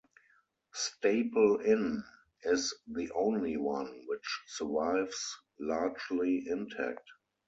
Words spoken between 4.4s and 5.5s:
survives